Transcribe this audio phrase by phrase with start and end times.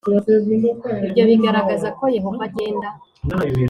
[1.05, 2.87] Ibyo Bigaragaza Ko Yehova Agenda